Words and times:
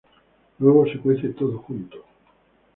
Luego 0.57 0.87
se 0.91 0.97
cuece 0.97 1.29
todo 1.29 1.59
junto. 1.59 2.03